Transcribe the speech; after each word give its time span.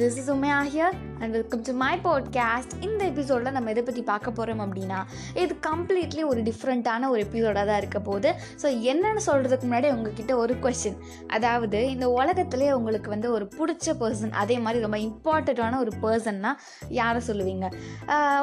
This 0.00 0.16
is 0.16 0.28
Umeya 0.28 0.64
here 0.66 1.09
and 1.22 1.32
welcome 1.32 1.62
to 1.62 1.72
my 1.72 1.98
podcast 2.04 2.72
இந்த 2.80 3.04
எபிசோடில் 3.04 3.52
நம்ம 3.52 3.70
எதை 3.70 3.82
பற்றி 3.82 4.02
பார்க்க 4.02 4.30
போகிறோம் 4.30 4.60
அப்படின்னா 4.60 4.98
இது 5.34 5.54
கம்ப்ளீட்லி 5.66 6.22
ஒரு 6.24 6.40
டிஃப்ரெண்ட்டான 6.42 7.08
ஒரு 7.08 7.20
எபிசோடாக 7.24 7.64
தான் 7.66 7.76
இருக்க 7.76 8.00
போகுது. 8.00 8.30
ஸோ 8.62 8.66
என்னென்னு 8.82 9.22
சொல்கிறதுக்கு 9.26 9.66
முன்னாடி 9.66 9.88
உங்ககிட்ட 9.92 10.36
ஒரு 10.36 10.54
கொஷின் 10.54 10.96
அதாவது 11.26 11.90
இந்த 11.90 12.08
உலகத்துலேயே 12.08 12.70
உங்களுக்கு 12.70 13.10
வந்து 13.10 13.32
ஒரு 13.32 13.48
பிடிச்ச 13.58 13.94
பர்சன் 14.00 14.32
அதே 14.32 14.58
மாதிரி 14.58 14.80
ரொம்ப 14.80 14.98
இம்பார்ட்டண்ட்டான 14.98 15.78
ஒரு 15.78 15.92
பர்சன்னா 16.02 16.52
யாரை 16.88 17.22
சொல்லுவீங்க? 17.26 17.66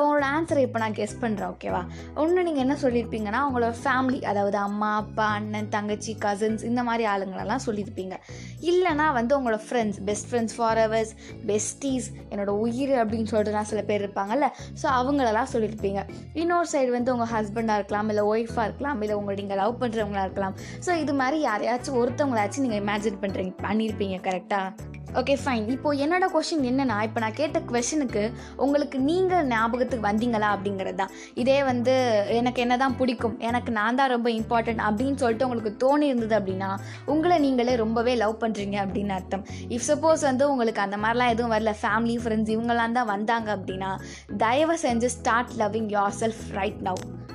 உங்களோட 0.01 0.27
ஆன்சரை 0.35 0.57
இப்போ 0.57 0.79
நான் 0.79 0.93
கெஸ் 0.93 1.17
பண்ணுறேன் 1.21 1.49
ஓகேவா 1.49 1.81
ஒன்று 2.15 2.43
நீங்கள் 2.43 2.65
என்ன 2.67 2.77
சொல்லியிருப்பீங்கன்னா 2.81 3.41
உங்களோட 3.49 3.73
ஃபேமிலி 3.83 4.21
அதாவது 4.23 4.57
அம்மா 4.57 4.95
அப்பா 4.95 5.27
அண்ணன் 5.31 5.69
தங்கச்சி 5.69 6.15
கசின்ஸ் 6.25 6.63
இந்த 6.63 6.83
மாதிரி 6.83 7.05
ஆளுங்களெல்லாம் 7.09 7.65
சொல்லியிருப்பீங்க 7.65 8.15
இல்லைனா 8.61 9.13
வந்து 9.13 9.41
உங்களோட 9.41 9.61
friends 9.69 9.99
best 10.05 10.33
friends 10.33 10.57
for 10.57 10.77
hours 10.77 11.13
besties 11.45 12.09
என்னோட 12.29 12.65
உயிர் 12.67 12.93
அப்படின்னு 13.01 13.29
சொல்லிட்டுலாம் 13.31 13.69
சில 13.71 13.81
பேர் 13.89 14.03
இருப்பாங்கல்ல. 14.03 14.49
ஸோ 14.81 14.87
அவங்களெல்லாம் 14.99 15.51
சொல்லியிருப்பீங்க. 15.53 16.01
இன்னொரு 16.43 16.69
சைடு 16.73 16.91
வந்து 16.97 17.13
உங்கள் 17.15 17.31
ஹஸ்பண்டாக 17.35 17.79
இருக்கலாம் 17.81 18.09
இல்லை 18.13 18.25
ஒய்ஃபாக 18.33 18.67
இருக்கலாம் 18.69 19.01
இல்லை 19.05 19.17
உங்களை 19.21 19.37
நீங்கள் 19.43 19.61
லவ் 19.63 19.79
பண்ணுறவங்களா 19.83 20.25
இருக்கலாம். 20.27 20.57
ஸோ 20.87 20.93
இது 21.03 21.15
மாதிரி 21.21 21.39
யாரையாச்சும் 21.47 21.99
ஒருத்தவங்களாச்சும் 22.03 22.67
நீங்கள் 22.67 22.83
இமேஜின் 22.85 23.21
பண்ணுறீங்க 23.25 23.53
பண்ணியிருப்பீங்க 23.67 24.19
கரெக்டாக 24.29 24.86
ஓகே 25.15 25.37
ஃபைன் 25.43 25.69
இப்போ 25.69 25.93
என்னோட 25.93 26.25
கொஷின் 26.33 26.63
என்னென்னா 26.63 27.03
இப்போ 27.03 27.19
நான் 27.19 27.33
கேட்ட 27.33 27.59
கொஷனுக்கு 27.59 28.31
உங்களுக்கு 28.57 28.97
நீங்கள் 28.99 29.47
ஞாபகத்துக்கு 29.47 30.07
வந்தீங்களா 30.07 30.49
அப்படிங்கிறது 30.55 30.95
தான். 30.95 31.09
இதே 31.33 31.63
வந்து 31.63 31.93
எனக்கு 32.27 32.61
என்ன 32.61 32.77
தான் 32.77 32.95
பிடிக்கும் 32.95 33.39
எனக்கு 33.39 33.71
நான் 33.71 33.95
தான் 33.95 34.09
ரொம்ப 34.09 34.29
இம்பார்ட்டன்ட் 34.29 34.79
அப்படின்னு 34.79 35.13
சொல்லிட்டு 35.13 35.43
உங்களுக்கு 35.43 35.73
தோணி 35.85 36.07
இருந்தது 36.07 36.39
அப்படின்னா 36.39 36.77
உங்களை 37.05 37.39
நீங்களே 37.39 37.75
ரொம்பவே 37.75 38.15
லவ் 38.15 38.41
பண்ணுறீங்க 38.43 38.77
அப்படின்னு 38.85 39.09
அர்த்தம். 39.09 39.45
இஃப் 39.69 39.87
சப்போஸ் 39.89 40.21
வந்து 40.21 40.49
உங்களுக்கு 40.49 40.81
அந்த 40.81 40.97
மாதிரிலாம் 40.97 41.29
எதுவும் 41.29 41.51
வரல 41.51 41.75
ஃபேமிலி 41.83 42.17
ஃப்ரெண்ட்ஸ் 42.17 42.49
இவங்கெல்லாம் 42.49 42.91
தான் 42.91 43.05
வந்தாங்க 43.05 43.55
அப்படின்னா 43.55 43.97
தயவு 44.37 44.77
செஞ்சு 44.77 45.05
start 45.05 45.55
loving 45.57 45.89
yourself 46.09 46.43
right 46.51 46.81
now 46.83 47.26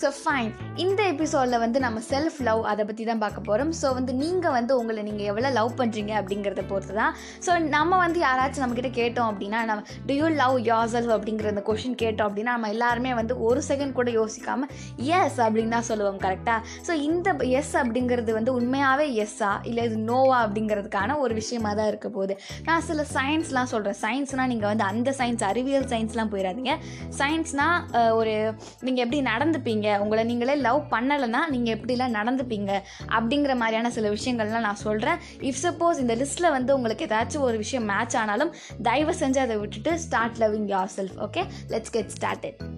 so 0.00 0.08
fine 0.18 0.50
இந்த 0.82 1.00
எபிசோடில் 1.12 1.60
வந்து 1.62 1.78
நம்ம 1.84 1.98
செல்ஃப் 2.10 2.36
லவ் 2.48 2.60
அதை 2.70 2.82
பற்றி 2.88 3.04
தான் 3.04 3.22
பார்க்க 3.22 3.40
போகிறோம் 3.48 3.70
ஸோ 3.78 3.86
வந்து 3.96 4.12
நீங்கள் 4.20 4.52
வந்து 4.56 4.72
உங்களை 4.80 5.00
நீங்கள் 5.08 5.28
எவ்வளோ 5.30 5.50
லவ் 5.56 5.70
பண்ணுறீங்க 5.80 6.12
அப்படிங்கிறத 6.20 6.62
பொறுத்து 6.72 6.94
தான் 6.98 7.14
ஸோ 7.46 7.52
நம்ம 7.74 7.98
வந்து 8.02 8.18
யாராச்சும் 8.20 8.62
நம்மக்கிட்ட 8.64 8.90
கேட்டோம் 8.98 9.30
அப்படின்னா 9.32 9.60
நம்ம 9.70 9.82
do 10.08 10.16
you 10.20 10.28
love 10.42 10.56
your 10.68 10.92
self 10.94 11.12
அப்படிங்கிற 11.16 11.48
அந்த 11.54 11.64
கொஷின் 11.70 11.98
கேட்டோம் 12.02 12.28
அப்படின்னா 12.28 12.54
நம்ம 12.56 12.70
எல்லாருமே 12.74 13.14
வந்து 13.20 13.36
ஒரு 13.48 13.62
செகண்ட் 13.70 13.96
கூட 13.98 14.12
யோசிக்காமல் 14.18 14.70
எஸ் 15.18 15.40
அப்படின்னு 15.46 15.74
தான் 15.76 15.88
சொல்லுவோம் 15.90 16.20
கரெக்டாக 16.26 16.60
ஸோ 16.88 16.94
இந்த 17.08 17.34
எஸ் 17.60 17.74
அப்படிங்கிறது 17.82 18.32
வந்து 18.38 18.54
உண்மையாகவே 18.60 19.08
எஸ்ஸா 19.24 19.50
இல்லை 19.72 19.84
இது 19.90 19.98
நோவா 20.12 20.38
அப்படிங்கிறதுக்கான 20.46 21.18
ஒரு 21.24 21.34
விஷயமாக 21.40 21.74
தான் 21.80 21.90
இருக்க 21.92 22.08
போகுது. 22.08 22.36
நான் 22.68 22.86
சில 22.90 23.06
சயின்ஸ்லாம் 23.16 23.72
சொல்கிறேன் 23.74 24.00
சயின்ஸ்னால் 24.04 24.50
நீங்கள் 24.54 24.72
வந்து 24.72 24.88
அந்த 24.92 25.10
சயின்ஸ் 25.20 25.44
அறிவியல் 25.50 25.90
சயின்ஸ்லாம் 25.94 26.32
போயிடாதீங்க 26.34 26.72
சயின்ஸ்னால் 27.20 27.76
ஒரு 28.20 28.36
நீங்கள் 28.86 29.04
எப்படி 29.04 29.20
நடந்துப்பீங்க? 29.32 29.87
உங்களை 29.96 30.24
நீங்களே 30.24 30.54
லவ் 30.54 30.82
பண்ணலைன்னா 30.90 31.42
நீங்கள் 31.48 31.74
எப்படிலாம் 31.74 32.16
நடந்துப்பீங்க? 32.18 32.72
அப்படிங்கிற 33.08 33.56
மாதிரியான 33.56 33.90
சில 33.90 34.10
விஷயங்கள்லாம் 34.10 34.66
நான் 34.68 34.74
சொல்கிறேன் 34.74 35.18
இஃப் 35.38 35.62
சப்போஸ் 35.62 35.98
இந்த 35.98 36.14
லிஸ்ட்டில் 36.14 36.50
வந்து 36.50 36.74
உங்களுக்கு 36.74 37.06
ஏதாச்சும் 37.06 37.40
ஒரு 37.40 37.56
விஷயம் 37.56 37.84
மேட்ச் 37.84 38.16
ஆனாலும் 38.16 38.54
தயவு 38.82 39.12
செஞ்சு 39.12 39.38
அதை 39.38 39.56
விட்டுட்டு 39.56 39.98
start 39.98 40.36
loving 40.36 40.66
yourself 40.96 41.18
okay 41.18 41.44
let's 41.68 41.90
get 41.90 42.12
started 42.20 42.77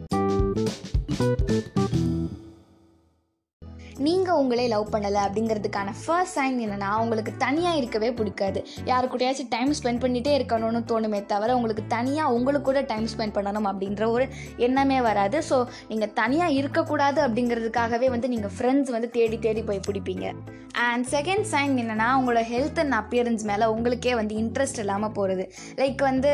நீங்கள் 4.07 4.39
உங்களே 4.43 4.63
லவ் 4.73 4.93
பண்ணலை 4.93 5.19
அப்படிங்கிறதுக்கான 5.25 5.89
ஃபர்ஸ்ட் 6.03 6.37
சைன் 6.37 6.55
என்னென்னா 6.65 6.91
உங்களுக்கு 7.03 7.33
தனியாக 7.43 7.81
இருக்கவே 7.81 8.09
பிடிக்காது. 8.19 8.61
யாரு 8.91 9.07
கூடயாச்சும் 9.13 9.51
டைம் 9.55 9.73
ஸ்பெண்ட் 9.79 10.03
பண்ணிகிட்டே 10.05 10.33
இருக்கணும்னு 10.39 10.81
தோணுமே 10.93 11.21
தவிர 11.33 11.57
உங்களுக்கு 11.59 11.85
தனியாக 11.97 12.37
உங்களுக்கு 12.37 12.69
கூட 12.69 12.83
டைம் 12.93 13.09
ஸ்பெண்ட் 13.15 13.37
பண்ணணும் 13.39 13.69
அப்படின்ற 13.71 14.07
ஒரு 14.15 14.27
எண்ணமே 14.69 15.01
வராது. 15.09 15.39
ஸோ 15.51 15.59
நீங்கள் 15.91 16.15
தனியாக 16.21 16.57
இருக்கக்கூடாது 16.61 17.21
அப்படிங்கிறதுக்காகவே 17.27 18.11
வந்து 18.15 18.31
நீங்கள் 18.37 18.55
ஃப்ரெண்ட்ஸ் 18.57 18.95
வந்து 18.97 19.11
தேடி 19.19 19.39
தேடி 19.47 19.65
போய் 19.69 19.87
பிடிப்பீங்க. 19.89 20.27
அண்ட் 20.87 21.07
செகண்ட் 21.15 21.47
சைன் 21.53 21.73
என்னென்னா 21.83 22.09
உங்களோட 22.19 22.43
ஹெல்த் 22.51 22.79
அண்ட் 22.83 22.97
அப்பியரன்ஸ் 23.01 23.45
மேலே 23.49 23.65
உங்களுக்கே 23.75 24.13
வந்து 24.19 24.35
இன்ட்ரெஸ்ட் 24.43 24.81
இல்லாமல் 24.83 25.15
போகிறது 25.17 25.45
லைக் 25.81 26.03
வந்து 26.09 26.31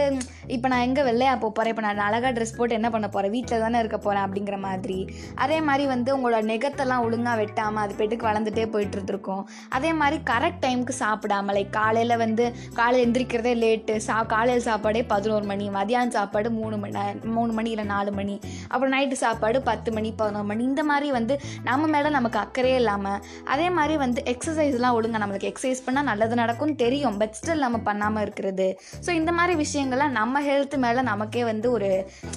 இப்போ 0.57 0.67
நான் 0.73 0.85
எங்கே 0.89 1.03
வெள்ளையா 1.09 1.35
போக 1.43 1.53
போகிறேன் 1.57 1.73
இப்போ 1.75 1.85
நான் 1.87 2.05
அழகாக 2.09 2.33
ட்ரெஸ் 2.37 2.57
போட்டு 2.59 2.79
என்ன 2.79 2.89
பண்ண 2.95 3.07
போகிறேன் 3.15 3.35
வீட்டில் 3.37 3.65
தானே 3.65 3.81
இருக்க 3.83 3.99
போகிறேன் 4.07 4.25
அப்படிங்கிற 4.27 4.59
மாதிரி. 4.67 4.99
அதே 5.45 5.59
மாதிரி 5.69 5.87
வந்து 5.95 6.11
உங்களோட 6.17 6.43
நெகத்தெல்லாம் 6.53 7.05
ஒழுங்காக 7.07 7.37
வெட்டாமல் 7.57 7.85
அது 7.85 7.95
பெட்டுக்கு 7.97 8.27
வளர்ந்துட்டே 8.29 8.65
போயிட்டு 8.67 8.95
இருந்திருக்கும் 8.95 9.43
அதே 9.69 9.93
மாதிரி 9.93 10.23
கரெக்ட் 10.31 10.63
டைமுக்கு 10.65 10.95
சாப்பிடாம 10.99 11.53
லைக் 11.53 11.71
காலையில் 11.71 12.17
வந்து 12.17 12.45
காலையில் 12.75 13.07
எந்திரிக்கிறதே 13.07 13.53
லேட்டு 13.63 13.97
சா 13.97 14.23
காலையில் 14.23 14.63
சாப்பாடே 14.63 15.03
பதினோரு 15.05 15.45
மணி 15.45 15.67
மதியானம் 15.69 16.09
சாப்பாடு 16.09 16.51
மூணு 16.51 16.77
மணி 16.77 16.95
மூணு 17.25 17.53
மணி 17.53 17.71
இல்லை 17.71 17.85
நாலு 17.85 18.13
மணி 18.13 18.35
அப்புறம் 18.69 18.95
நைட்டு 18.95 19.17
சாப்பாடு 19.17 19.63
பத்து 19.63 19.93
மணி 19.93 20.13
பதினோரு 20.13 20.45
மணி 20.45 20.65
இந்த 20.65 20.85
மாதிரி 20.85 21.11
வந்து 21.11 21.35
நம்ம 21.65 21.87
மேலே 21.87 22.09
நமக்கு 22.09 22.39
அக்கறையே 22.39 22.75
இல்லாமல் 22.75 23.21
அதே 23.45 23.71
மாதிரி 23.71 23.97
வந்து 23.97 24.23
எக்ஸசைஸ்லாம் 24.27 24.93
ஒழுங்காக 24.93 25.23
நம்மளுக்கு 25.27 25.53
எக்ஸசைஸ் 25.53 25.83
பண்ணால் 25.87 26.11
நல்லது 26.11 26.35
நடக்கும்னு 26.35 26.77
தெரியும் 26.77 27.19
பட் 27.19 27.35
ஸ்டில் 27.41 27.65
நம்ம 27.65 27.79
பண்ணாமல் 27.79 28.23
இருக்கிறது. 28.23 28.69
ஸோ 29.07 29.11
இந்த 29.11 29.33
மாதிரி 29.33 29.55
விஷயங்கள்லாம் 29.65 30.17
நம்ம 30.21 30.43
ஹெல்த் 30.43 30.77
மேலே 30.77 31.03
நமக்கே 31.03 31.45
வந்து 31.45 31.71
ஒரு 31.71 31.91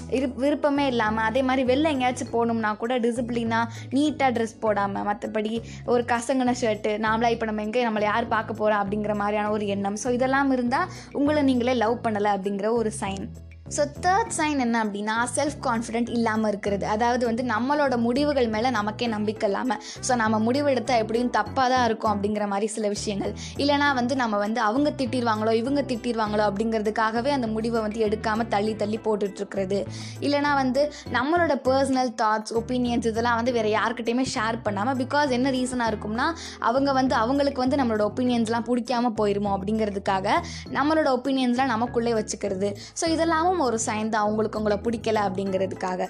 இரு 0.09 0.28
விருப்பமே 0.36 0.88
இல்லாமல் 0.88 1.24
அதே 1.24 1.41
மாதிரி 1.41 1.74
வெளில 1.74 1.88
எங்கேயாச்சும் 1.88 2.34
போகணும்னா 2.34 2.78
கூட 2.78 3.00
டிசிப்ளினாக 3.00 3.72
நீட்டாக 3.91 4.31
ட்ரெஸ் 4.36 4.56
போடாமல் 4.59 5.07
மற்றபடி 5.12 5.53
ஒரு 5.86 6.03
கசங்கின 6.03 6.56
ஷர்ட்டு 6.62 6.94
நாமளா 7.08 7.30
இப்போ 7.30 7.46
நம்ம 7.46 7.62
எங்கே 7.62 7.88
நம்மளை 7.88 8.08
யார் 8.12 8.28
பார்க்க 8.28 8.53
போகிறோம் 8.53 8.81
அப்படிங்கிற 8.84 9.16
மாதிரியான 9.16 9.52
ஒரு 9.52 9.68
எண்ணம். 9.68 10.00
ஸோ 10.03 10.12
இதெல்லாம் 10.12 10.52
இருந்தால் 10.52 10.90
உங்களை 11.12 11.44
நீங்களே 11.44 11.74
லவ் 11.74 12.02
பண்ணலை 12.03 12.31
அப்படிங்கிற 12.38 12.70
ஒரு 12.72 12.92
சைன் 13.02 13.28
ஸோ 13.75 13.81
தேர்ட் 14.06 14.31
சைன் 14.38 14.59
என்ன 14.66 14.78
அப்படின்னா 14.84 15.16
செல்ஃப் 15.35 15.57
கான்ஃபிடென்ட் 15.66 16.09
இல்லாமல் 16.18 16.50
இருக்கிறது. 16.52 16.85
அதாவது 16.94 17.24
வந்து 17.30 17.44
நம்மளோட 17.52 17.96
முடிவுகள் 18.06 18.47
மேலே 18.56 18.69
நமக்கே 18.78 19.07
நம்பிக்கை 19.13 19.47
இல்லாமல் 19.50 19.80
ஸோ 20.07 20.16
நம்ம 20.22 20.40
முடிவெடுத்தால் 20.46 21.02
எப்படியும் 21.03 21.31
தப்பாக 21.38 21.68
தான் 21.74 21.85
இருக்கும் 21.90 22.12
அப்படிங்கிற 22.13 22.46
மாதிரி 22.53 22.68
சில 22.75 22.88
விஷயங்கள். 22.96 23.34
இல்லைனா 23.63 23.90
வந்து 24.00 24.13
நம்ம 24.22 24.38
வந்து 24.46 24.59
அவங்க 24.69 24.90
திட்டிடுவாங்களோ 25.02 25.53
இவங்க 25.62 25.84
திட்டிடுவாங்களோ 25.91 26.46
அப்படிங்கிறதுக்காகவே 26.50 27.34
அந்த 27.38 27.50
முடிவை 27.56 27.81
வந்து 27.85 28.00
எடுக்காமல் 28.07 28.50
தள்ளி 28.56 28.74
தள்ளி 28.81 29.00
போட்டுட்ருக்கிறது. 29.07 29.80
இல்லைனா 30.28 30.53
வந்து 30.62 30.84
நம்மளோட 31.18 31.56
பர்சனல் 31.68 32.12
தாட்ஸ் 32.24 32.56
ஒப்பீனியன்ஸ் 32.62 33.09
இதெல்லாம் 33.12 33.38
வந்து 33.41 33.56
வேறு 33.59 33.72
யார்கிட்டையுமே 33.78 34.28
ஷேர் 34.36 34.59
பண்ணாமல் 34.68 35.00
பிகாஸ் 35.03 35.30
என்ன 35.40 35.53
ரீசனாக 35.57 35.91
இருக்கும்னா 35.94 36.28
அவங்க 36.69 36.90
வந்து 37.00 37.18
அவங்களுக்கு 37.22 37.63
வந்து 37.66 37.80
நம்மளோட 37.81 38.06
ஒப்பீனியன்ஸ்லாம் 38.12 38.68
பிடிக்காம 38.72 39.13
போயிருமோ 39.22 39.53
அப்படிங்கிறதுக்காக 39.57 40.28
நம்மளோட 40.80 41.07
ஒப்பீனியன்ஸ்லாம் 41.19 41.74
நமக்குள்ளே 41.75 42.16
வச்சுக்கிறது. 42.19 42.69
ஸோ 43.00 43.06
இதெல்லாமும் 43.16 43.57
ஒரு 43.59 43.80
சைன் 43.86 44.09
தான் 44.09 44.22
அவங்களுக்கு 44.22 44.58
உங்களை 44.58 44.78
பிடிக்கல 44.84 45.22
அப்படிங்கிறதுக்காக. 45.28 46.08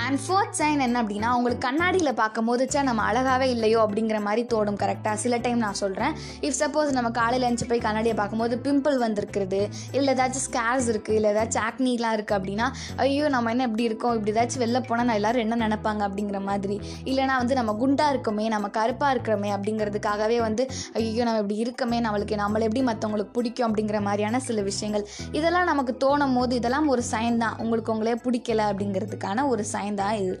அண்ட் 0.00 0.18
ஃபோர்த் 0.24 0.56
சைன் 0.58 0.82
என்ன 0.84 0.96
அப்படின்னா 1.02 1.30
உங்களுக்கு 1.38 1.62
கண்ணாடியில் 1.66 2.10
பார்க்கும் 2.20 2.48
போது 2.50 2.62
சே 2.72 2.82
நம்ம 2.88 3.02
அழகாகவே 3.08 3.46
இல்லையோ 3.54 3.78
அப்படிங்கிற 3.84 4.18
மாதிரி 4.26 4.42
தோடும் 4.52 4.78
கரெக்டாக 4.82 5.16
சில 5.22 5.38
டைம் 5.44 5.58
நான் 5.64 5.78
சொல்கிறேன் 5.80 6.12
இஃப் 6.46 6.56
சப்போஸ் 6.60 6.90
நம்ம 6.96 7.08
காலையில் 7.18 7.46
எழுந்து 7.48 7.68
போய் 7.70 7.82
கண்ணாடியை 7.86 8.14
பார்க்கும்போது 8.20 8.56
பிம்பிள் 8.66 8.96
வந்திருக்கிறது 9.02 9.60
இல்லை 9.98 10.12
ஏதாச்சும் 10.14 10.44
ஸ்கேர்ஸ் 10.46 10.88
இருக்குது 10.92 11.16
இல்லை 11.18 11.30
ஏதாச்சும் 11.34 11.64
ஆக்னிலாம் 11.68 12.14
இருக்குது 12.18 12.38
அப்படின்னா 12.38 12.66
ஐயோ 13.04 13.26
நம்ம 13.34 13.50
என்ன 13.54 13.66
இப்படி 13.68 13.84
இருக்கோம்? 13.90 14.14
இப்படி 14.16 14.32
ஏதாச்சும் 14.34 14.62
வெளில 14.64 14.80
போனால் 14.88 15.08
நான் 15.10 15.18
எல்லோரும் 15.20 15.44
என்ன 15.44 15.58
நினைப்பாங்க? 15.64 16.02
அப்படிங்கிற 16.08 16.40
மாதிரி. 16.48 16.76
இல்லைனா 17.10 17.36
வந்து 17.42 17.54
நம்ம 17.60 17.74
குண்டாக 17.82 18.14
இருக்கோமே 18.14 18.46
நம்ம 18.54 18.70
கருப்பாக 18.78 19.14
இருக்கிறோமே 19.14 19.50
அப்படிங்கிறதுக்காகவே 19.56 20.38
வந்து 20.46 20.64
ஐயோ 21.00 21.24
நம்ம 21.28 21.42
இப்படி 21.44 21.58
இருக்கமே 21.64 22.00
நம்மளுக்கு 22.06 22.40
நம்மளை 22.42 22.64
எப்படி 22.68 22.84
மற்றவங்களுக்கு 22.90 23.36
பிடிக்கும்? 23.38 23.68
அப்படிங்கிற 23.68 24.00
மாதிரியான 24.08 24.40
சில 24.48 24.60
விஷயங்கள். 24.70 25.06
இதெல்லாம் 25.38 25.70
நமக்கு 25.72 25.94
தோணும் 26.06 26.36
போது 26.38 26.52
இதெல்லாம் 26.60 26.88
ஒரு 26.94 27.04
சைன் 27.12 27.38
தான். 27.44 27.56
உங்களுக்கு 27.64 27.94
உங்களே 27.96 28.16
பிடிக்கல 28.26 28.66
அப்படிங்கிறதுக்கான 28.72 29.46
ஒரு 29.52 29.64
சைன் 29.64 29.80
தான் 29.90 30.14
இது 30.14 30.34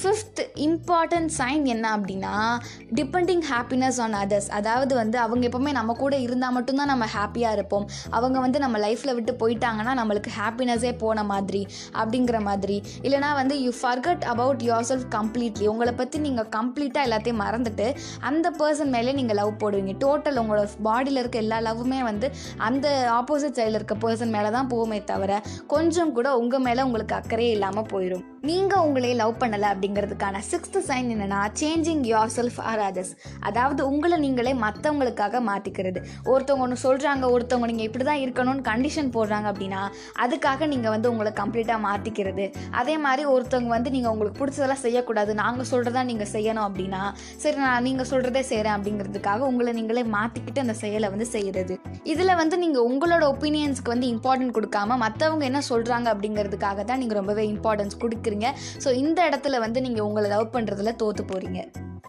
ஃபிஃப்த் 0.00 0.40
இம்பார்ட்டன்ட் 0.66 1.30
சைன் 1.38 1.64
என்ன 1.64 1.86
அப்படின்னா 1.96 2.32
டிபெண்டிங் 2.98 3.42
ஹாப்பினஸ் 3.50 3.98
ஆன் 4.04 4.16
அதர்ஸ் 4.20 4.48
அதாவது 4.58 4.94
வந்து 4.94 5.18
அவங்க 5.18 5.48
எப்போவுமே 5.48 5.72
நம்ம 5.78 5.94
கூட 6.02 6.14
இருந்தால் 6.16 6.54
மட்டும்தான் 6.56 6.90
நம்ம 6.92 7.06
ஹாப்பியாக 7.14 7.56
இருப்போம். 7.56 7.86
அவங்க 8.10 8.38
வந்து 8.40 8.58
நம்ம 8.64 8.78
லைஃப்பில் 8.78 9.14
விட்டு 9.14 9.32
போயிட்டாங்கன்னா 9.42 9.94
நம்மளுக்கு 10.00 10.32
ஹாப்பினஸே 10.38 10.92
போன 11.02 11.24
மாதிரி 11.32 11.62
அப்படிங்கிற 12.00 12.40
மாதிரி. 12.48 12.76
இல்லைனா 13.02 13.30
வந்து 13.40 13.56
you 13.64 13.72
forgot 13.82 14.24
about 14.34 14.62
yourself 14.90 15.08
completely 15.16 15.66
உங்களை 15.66 15.92
பற்றி 15.92 16.20
நீங்கள் 16.26 16.48
கம்ப்ளீட்டாக 16.58 17.08
எல்லாத்தையும் 17.08 17.42
மறந்துட்டு 17.44 17.88
அந்த 18.30 18.52
பர்சன் 18.60 18.94
மேலே 18.96 19.12
நீங்கள் 19.12 19.40
லவ் 19.40 19.52
போடுவீங்க. 19.64 19.94
டோட்டல் 20.06 20.40
உங்களோட 20.44 20.68
பாடியில் 20.88 21.22
இருக்க 21.22 21.38
எல்லா 21.44 21.60
லவ்வுமே 21.68 22.00
வந்து 22.10 22.28
அந்த 22.68 22.86
ஆப்போசிட் 23.18 23.58
சைடில் 23.60 23.80
இருக்க 23.80 23.96
பர்சன் 24.06 24.34
மேலே 24.38 24.50
தான் 24.58 24.70
போகுமே 24.74 25.00
தவிர 25.12 25.42
கொஞ்சம் 25.74 26.14
கூட 26.18 26.28
உங்கள் 26.42 26.66
மேலே 26.68 26.82
உங்களுக்கு 26.88 27.16
அக்கறையே 27.20 27.52
இல்லாமல் 27.58 27.90
போயிடும் 27.94 28.24
நீங்கள் 28.48 28.84
உங்களே 28.86 29.12
லவ் 29.20 29.38
பண்ணலை 29.40 29.68
அப்படி 29.70 29.87
அப்படிங்கிறதுக்கான 29.88 30.40
சிக்ஸ்த் 30.48 30.78
சைன் 30.88 31.06
என்னென்னா 31.12 31.38
changing 31.60 32.02
your 32.10 32.32
self 32.36 32.58
or 32.70 32.80
others 32.86 33.12
அதாவது 33.48 33.80
உங்களை 33.90 34.16
நீங்களே 34.24 34.52
மற்றவங்களுக்காக 34.64 35.40
மாற்றிக்கிறது 35.48 36.00
ஒருத்தவங்க 36.32 36.64
ஒன்று 36.64 36.76
சொல்கிறாங்க 36.84 37.24
ஒருத்தவங்க 37.34 37.68
நீங்கள் 37.70 37.88
இப்படி 37.88 38.04
தான் 38.08 38.20
இருக்கணும்னு 38.24 38.62
கண்டிஷன் 38.70 39.08
போடுறாங்க 39.16 39.46
அப்படின்னா 39.52 39.82
அதுக்காக 40.24 40.66
நீங்கள் 40.72 40.92
வந்து 40.94 41.10
உங்களை 41.12 41.30
கம்ப்ளீட்டாக 41.40 41.80
மாற்றிக்கிறது 41.86 42.46
அதே 42.80 42.96
மாதிரி 43.04 43.24
ஒருத்தவங்க 43.34 43.72
வந்து 43.76 43.92
நீங்கள் 43.96 44.12
உங்களுக்கு 44.14 44.40
பிடிச்சதெல்லாம் 44.42 44.82
செய்யக்கூடாது. 44.84 45.30
நாங்கள் 45.42 45.68
சொல்கிறதா 45.72 46.02
நீங்கள் 46.10 46.30
செய்யணும் 46.34 46.66
அப்படின்னா 46.68 47.02
சரி 47.44 47.58
நான் 47.64 47.86
நீங்கள் 47.88 48.08
சொல்கிறதே 48.12 48.42
செய்கிறேன் 48.50 48.76
அப்படிங்கிறதுக்காக 48.76 49.40
உங்களை 49.50 49.74
நீங்களே 49.78 50.04
மாற்றிக்கிட்டு 50.16 50.64
அந்த 50.64 50.76
செயலை 50.82 51.10
வந்து 51.14 51.28
செய்கிறது 51.34 51.76
இதில் 52.12 52.36
வந்து 52.42 52.58
நீங்கள் 52.64 52.86
உங்களோட 52.90 53.24
ஒப்பீனியன்ஸ்க்கு 53.34 53.94
வந்து 53.94 54.08
இம்பார்ட்டன்ட் 54.14 54.56
கொடுக்காம 54.58 54.98
மற்றவங்க 55.06 55.44
என்ன 55.50 55.62
சொல்கிறாங்க 55.70 56.06
அப்படிங்கிறதுக்காக 56.14 56.84
தான் 56.90 57.02
நீங்கள் 57.04 57.20
ரொம்பவே 57.20 57.46
இம்பார்ட்டன்ஸ் 57.54 57.98
கொடுக்குறீங்க. 58.04 58.46
ஸோ 58.84 58.88
இந்த 59.02 59.18
இடத்துல 59.28 59.56
வந்து 59.64 59.67
வந்து 59.68 59.86
நீங்கள் 59.88 60.08
உங்களை 60.08 60.30
லவ் 60.30 60.54
பண்ணுறதுல 60.54 60.96
தோற்று 60.96 61.24
போகிறீங்க 61.24 61.60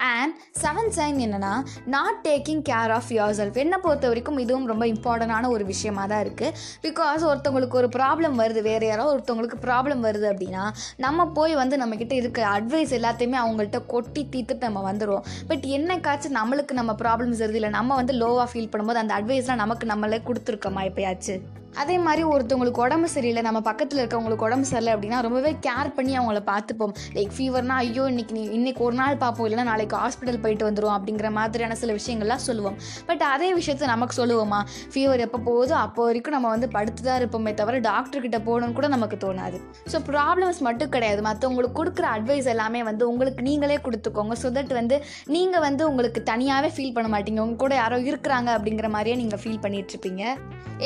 அண்ட் 0.10 0.34
செவன் 0.62 0.92
சைன் 0.96 1.18
என்னென்னா 1.18 1.52
not 1.86 2.20
taking 2.24 2.62
care 2.62 2.92
of 2.96 3.10
yourself 3.40 3.58
என்னை 3.58 3.78
பொறுத்த 3.78 4.08
வரைக்கும் 4.08 4.40
இதுவும் 4.40 4.68
ரொம்ப 4.68 4.86
இம்பார்ட்டண்டான 4.88 5.50
ஒரு 5.50 5.64
விஷயமா 5.66 6.04
தான் 6.06 6.24
இருக்குது 6.26 6.54
பிகாஸ் 6.84 7.24
ஒருத்தவங்களுக்கு 7.24 7.80
ஒரு 7.82 7.90
ப்ராப்ளம் 7.98 8.36
வருது 8.36 8.62
வேறு 8.62 8.88
யாரோ 8.88 9.06
ஒருத்தவங்களுக்கு 9.12 9.60
ப்ராப்ளம் 9.62 10.02
வருது 10.02 10.28
அப்படின்னா 10.32 10.64
நம்ம 10.98 11.28
போய் 11.30 11.56
வந்து 11.56 11.78
நம்மக்கிட்ட 11.78 12.16
இருக்க 12.18 12.42
அட்வைஸ் 12.50 12.96
எல்லாத்தையுமே 13.00 13.40
அவங்கள்ட்ட 13.42 13.82
கொட்டி 13.86 14.24
தீர்த்துட்டு 14.30 14.70
நம்ம 14.70 14.84
வந்துடுவோம் 14.90 15.28
பட் 15.48 15.68
என்னைக்காச்சும் 15.70 16.38
நம்மளுக்கு 16.40 16.74
நம்ம 16.74 16.96
ப்ராப்ளம்ஸ் 17.00 17.44
வருது 17.46 17.60
இல்லை 17.62 17.72
நம்ம 17.72 17.96
வந்து 17.96 18.16
லோவாக 18.16 18.50
ஃபீல் 18.52 18.72
பண்ணும்போது 18.72 19.04
அந்த 19.04 19.16
அட்வைஸ்லாம் 19.16 19.64
நமக்கு 19.64 19.86
நம்மளே 19.86 20.22
கொடுத்துருக்கோமா 20.26 20.84
எப்பயாச்சும் 20.86 21.44
அதே 21.82 21.96
மாதிரி 22.06 22.24
ஒருத்தவங்களுக்கு 22.34 22.82
உடம்பு 22.86 23.08
சரியில்லை 23.14 23.42
நம்ம 23.48 23.60
பக்கத்தில் 23.68 24.00
இருக்கவங்களுக்கு 24.02 24.46
உடம்பு 24.48 24.66
சரியில்லை 24.70 24.94
அப்படின்னா 24.96 25.20
ரொம்பவே 25.26 25.52
கேர் 25.66 25.90
பண்ணி 25.98 26.14
அவங்கள 26.20 26.40
பார்த்துப்போம். 26.50 26.94
லைக் 27.18 27.34
ஃபீவர்னா 27.38 27.76
ஐயோ 27.84 28.04
இன்னைக்கு 28.12 28.34
நீ 28.38 28.44
இன்னைக்கு 28.58 28.82
ஒரு 28.88 28.96
நாள் 29.00 29.18
பார்ப்போம் 29.24 29.48
இல்லைனா 29.48 29.66
நாளைக்கு 29.70 29.96
ஹாஸ்பிட்டல் 30.04 30.40
போயிட்டு 30.44 30.66
வந்துடும் 30.68 30.94
அப்படிங்கிற 30.96 31.30
மாதிரியான 31.40 31.78
சில 31.82 31.94
விஷயங்கள்லாம் 32.00 32.44
சொல்லுவோம். 32.48 32.78
பட் 33.10 33.24
அதே 33.34 33.50
விஷயத்த 33.60 33.90
நமக்கு 33.94 34.16
சொல்லுவோமா? 34.22 34.60
ஃபீவர் 34.94 35.24
எப்போ 35.26 35.40
போகுதோ 35.50 35.76
அப்போ 35.86 36.04
வரைக்கும் 36.08 36.36
நம்ம 36.38 36.50
வந்து 36.56 36.70
படுத்து 36.76 37.04
தான் 37.08 37.20
இருப்போமே 37.22 37.54
தவிர 37.62 37.80
டாக்டர்கிட்ட 37.90 38.40
போகணும்னு 38.50 38.78
கூட 38.80 38.90
நமக்கு 38.96 39.20
தோணாது. 39.26 39.60
ஸோ 39.94 40.00
ப்ராப்ளம்ஸ் 40.12 40.62
மட்டும் 40.70 40.94
கிடையாது. 40.96 41.22
மற்றவங்களுக்கு 41.30 41.80
கொடுக்குற 41.82 42.08
அட்வைஸ் 42.16 42.50
எல்லாமே 42.56 42.84
வந்து 42.90 43.10
உங்களுக்கு 43.12 43.44
நீங்களே 43.50 43.80
கொடுத்துக்கோங்க. 43.88 44.36
ஸோ 44.44 44.50
தட் 44.58 44.74
வந்து 44.80 44.98
நீங்கள் 45.36 45.66
வந்து 45.68 45.86
உங்களுக்கு 45.92 46.24
தனியாகவே 46.32 46.72
ஃபீல் 46.78 46.96
பண்ண 46.98 47.10
மாட்டீங்க. 47.16 47.40
உங்க 47.48 47.60
கூட 47.66 47.76
யாரோ 47.84 48.00
இருக்கிறாங்க 48.10 48.50
அப்படிங்கிற 48.58 48.90
மாதிரியே 48.98 49.18
நீங்கள் 49.24 49.44
ஃபீல் 49.44 49.64
பண்ணிட்டு 49.68 49.94
இருப்பீங்க. 49.96 50.24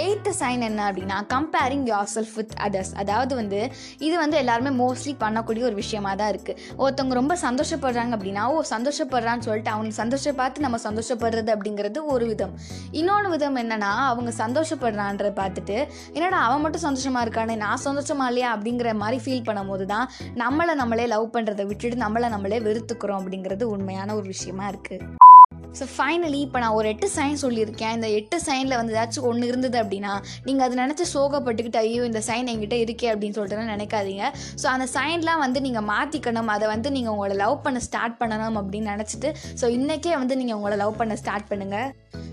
எயித்து 0.03 0.31
சைன் 0.39 0.63
என்ன 0.73 0.85
அப்படின்னா 0.89 1.17
comparing 1.33 1.85
your 1.89 2.09
self 2.13 2.35
with 2.35 2.53
others 2.59 2.91
அதாவது 2.95 3.33
வந்து 3.35 3.59
இது 3.99 4.15
வந்து 4.17 4.37
எல்லாருமே 4.37 4.71
மோஸ்ட்லி 4.81 5.13
பண்ணக்கூடிய 5.19 5.63
ஒரு 5.63 5.75
விஷயமா 5.75 6.11
தான் 6.15 6.31
இருக்குது 6.33 6.59
ஒருத்தவங்க 6.77 7.13
ரொம்ப 7.13 7.35
சந்தோஷப்படுறாங்க 7.43 8.13
அப்படின்னா 8.17 8.43
ஓ 8.49 8.63
சந்தோஷப்படுறான்னு 8.71 9.45
சொல்லிட்டு 9.47 9.71
அவங்க 9.71 9.93
சந்தோஷம் 9.93 10.35
பார்த்து 10.35 10.65
நம்ம 10.65 10.79
சந்தோஷப்படுறது 10.83 11.51
அப்படிங்கிறது 11.55 11.99
ஒரு 12.05 12.25
விதம். 12.25 12.53
இன்னொன்று 12.91 13.29
விதம் 13.29 13.57
என்னன்னா 13.57 13.91
அவங்க 14.11 14.33
சந்தோஷப்படுறான்றத 14.37 15.31
பார்த்துட்டு 15.41 15.77
என்னடா 16.13 16.39
அவன் 16.41 16.61
மட்டும் 16.61 16.85
சந்தோஷமா 16.87 17.21
இருக்கானே 17.25 17.57
நான் 17.57 17.83
சந்தோஷமா 17.85 18.27
இல்லையா 18.27 18.49
அப்படிங்கிற 18.55 18.93
மாதிரி 18.95 19.19
ஃபீல் 19.25 19.47
பண்ணும்போது 19.49 19.85
தான் 19.85 20.07
நம்மளை 20.35 20.75
நம்மளே 20.75 21.07
லவ் 21.07 21.27
பண்ணுறதை 21.35 21.65
விட்டுட்டு 21.65 22.03
நம்மளை 22.05 22.29
நம்மளே 22.29 22.59
வெறுத்துக்கிறோம் 22.59 23.21
அப்படிங்கிறது 23.21 23.65
உண்மையான 23.75 24.15
ஒரு 24.15 24.27
விஷயமா 24.27 24.67
இருக்குது 24.67 25.31
ஸோ 25.79 25.85
ஃபைனலி 25.93 26.39
இப்போ 26.47 26.59
நான் 26.63 26.75
ஒரு 26.79 26.87
எட்டு 26.93 27.07
சைன் 27.15 27.41
சொல்லியிருக்கேன். 27.43 27.93
இந்த 27.97 28.07
எட்டு 28.19 28.37
சைனில் 28.47 28.77
வந்து 28.79 28.93
ஏதாச்சும் 28.95 29.27
ஒன்று 29.29 29.49
இருந்தது 29.51 29.77
அப்படின்னா 29.83 30.13
நீங்கள் 30.47 30.65
அதை 30.67 30.77
நினச்சி 30.83 31.07
சோகப்பட்டுக்கிட்டு 31.15 31.81
ஐயோ 31.83 32.03
இந்த 32.11 32.23
சைன் 32.29 32.51
என்கிட்ட 32.53 32.77
இருக்கே 32.85 33.09
அப்படின்னு 33.13 33.37
சொல்லிட்டு 33.39 33.75
நினைக்காதீங்க. 33.75 34.25
ஸோ 34.61 34.67
அந்த 34.75 34.87
சைன்லாம் 34.95 35.43
வந்து 35.45 35.61
நீங்கள் 35.67 35.87
மாற்றிக்கணும் 35.93 36.53
அதை 36.55 36.67
வந்து 36.75 36.91
நீங்கள் 36.97 37.15
உங்களை 37.15 37.37
லவ் 37.43 37.57
பண்ண 37.67 37.81
ஸ்டார்ட் 37.89 38.19
பண்ணணும் 38.23 38.59
அப்படின்னு 38.61 38.93
நினச்சிட்டு 38.95 39.31
ஸோ 39.61 39.67
இன்றைக்கே 39.77 40.15
வந்து 40.23 40.37
நீங்கள் 40.41 40.59
உங்களை 40.59 40.77
லவ் 40.83 40.99
பண்ண 41.01 41.15
ஸ்டார்ட் 41.23 41.51
பண்ணுங்கள் 41.51 41.89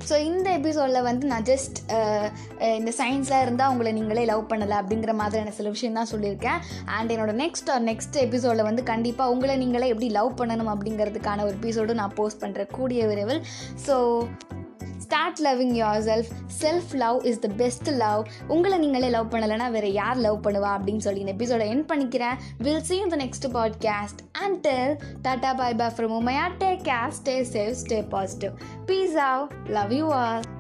ஸோ 0.09 0.15
இந்த 0.21 0.49
எபிசோடில் 0.51 1.07
வந்து 1.09 1.25
நான் 1.33 1.47
ஜஸ்ட் 1.51 1.79
uh, 1.99 2.27
uh, 2.65 2.75
இந்த 2.81 2.93
சயின்ஸில் 2.99 3.43
இருந்தால் 3.43 3.71
உங்களை 3.73 3.91
நீங்களே 3.93 4.25
லவ் 4.25 4.45
பண்ணலை 4.49 4.77
அப்படிங்கிற 4.81 5.13
மாதிரியான 5.13 5.53
சில 5.59 5.69
விஷயம் 5.69 5.99
தான் 6.01 6.11
சொல்லியிருக்கேன். 6.13 6.61
அண்ட் 6.97 7.13
என்னோட 7.15 7.35
நெக்ஸ்ட் 7.43 7.71
ஆர் 7.71 7.85
நெக்ஸ்ட் 7.85 8.19
எபிசோடில் 8.27 8.69
வந்து 8.69 8.85
கண்டிப்பாக 8.93 9.35
உங்களை 9.35 9.57
நீங்களே 9.57 9.91
எப்படி 9.93 10.09
லவ் 10.11 10.33
பண்ணணும் 10.41 10.73
அப்படிங்கிறதுக்கான 10.75 11.45
ஒரு 11.49 11.57
எபிசோடு 11.61 12.01
நான் 12.03 12.17
போஸ்ட் 12.21 12.43
பண்ணுறேன் 12.45 12.73
கூடிய 12.79 13.07
விரைவில். 13.07 13.43
So 13.87 13.97
start 15.11 15.41
loving 15.45 15.73
yourself 16.01 16.29
self 16.61 16.93
love 16.93 17.25
is 17.25 17.39
the 17.39 17.49
best 17.57 17.89
love 17.91 18.27
உங்களை 18.49 18.79
நீங்களே 18.79 19.09
லவ் 19.09 19.27
பண்ணலைன்னா 19.29 19.71
வேறு 19.71 19.93
யார் 19.93 20.17
லவ் 20.17 20.39
பண்ணுவா 20.47 20.71
அப்படின்னு 20.77 20.99
சொல்லி 20.99 21.21
இந்த 21.21 21.33
எபிசோட 21.33 21.67
என் 21.67 21.85
பண்ணிக்கிறேன். 21.85 22.37
வில் 22.59 22.83
சி 22.83 22.97
இந்த 22.97 23.17
next 23.17 23.49
podcast 23.53 24.23
and 24.33 24.61
tell 24.61 24.95
tata 25.23 25.57
bye 25.57 25.75
bye 25.75 25.93
from 25.97 26.17
Umeya 26.21 26.47
take 26.59 26.77
care 26.77 27.19
stay 27.23 27.37
safe 27.53 27.75
stay 27.83 28.09
positive 28.09 28.55
peace 28.87 29.17
out 29.17 29.45
love 29.69 29.93
you 29.93 30.13
all 30.13 30.59